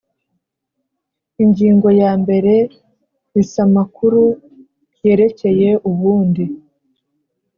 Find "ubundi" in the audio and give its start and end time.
5.89-6.43